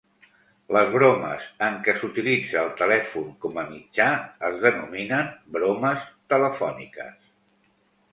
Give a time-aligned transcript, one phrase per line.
[0.75, 4.07] Les bromes en què s'utilitza el telèfon com a mitjà
[4.49, 7.21] es denominen bromes telefòniques.